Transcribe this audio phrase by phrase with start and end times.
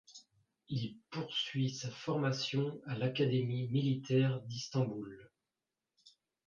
[0.67, 5.29] Il poursuit sa formation à l'académie militaire d'Istanbul.